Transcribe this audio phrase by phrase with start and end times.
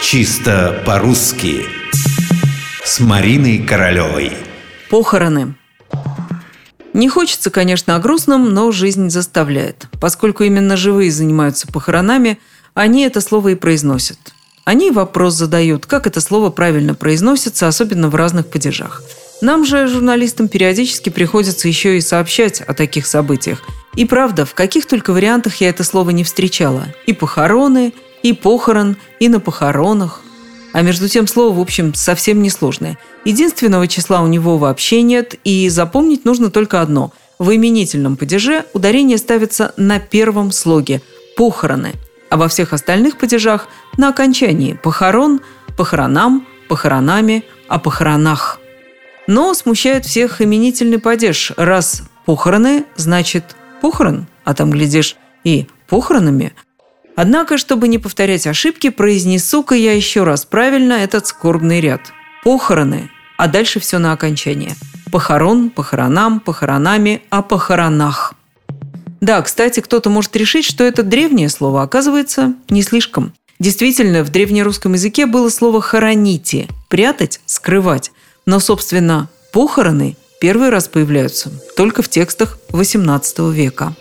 [0.00, 1.66] Чисто по-русски
[2.84, 4.32] С Мариной Королевой
[4.88, 5.56] Похороны.
[6.94, 9.88] Не хочется, конечно, о грустном, но жизнь заставляет.
[10.00, 12.38] Поскольку именно живые занимаются похоронами,
[12.74, 14.18] они это слово и произносят.
[14.64, 19.02] Они вопрос задают, как это слово правильно произносится, особенно в разных падежах.
[19.40, 23.62] Нам же, журналистам, периодически приходится еще и сообщать о таких событиях.
[23.96, 26.86] И правда, в каких только вариантах я это слово не встречала.
[27.06, 27.92] И похороны,
[28.22, 30.22] и похорон, и на похоронах.
[30.72, 32.98] А между тем слово, в общем, совсем несложное.
[33.24, 37.12] Единственного числа у него вообще нет, и запомнить нужно только одно.
[37.38, 41.00] В именительном падеже ударение ставится на первом слоге–
[41.36, 41.94] похороны,
[42.30, 45.40] а во всех остальных падежах– на окончании– похорон,
[45.76, 48.60] похоронам, похоронами, о похоронах.
[49.26, 51.52] Но смущает всех именительный падеж.
[51.56, 53.44] Раз похороны, значит
[53.80, 56.52] похорон, а там, глядишь, и похоронами–
[57.20, 62.12] Однако, чтобы не повторять ошибки, произнесу-ка я еще раз правильно этот скорбный ряд.
[62.44, 64.76] Похороны, а дальше все на окончание.
[65.10, 68.34] Похорон, похоронам, похоронами, о похоронах.
[69.20, 73.32] Да, кстати, кто-то может решить, что это древнее слово, оказывается, не слишком.
[73.58, 78.12] Действительно, в древнерусском языке было слово «хороните»– прятать, скрывать.
[78.46, 83.96] Но, собственно, похороны первый раз появляются только в текстах XVIII века.